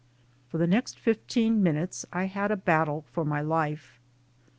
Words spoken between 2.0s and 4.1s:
I had a battle for life.